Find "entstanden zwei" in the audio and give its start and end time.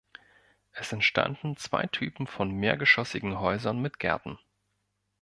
0.93-1.85